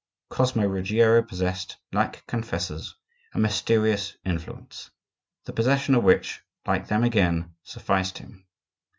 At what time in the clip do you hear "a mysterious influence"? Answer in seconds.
3.35-4.89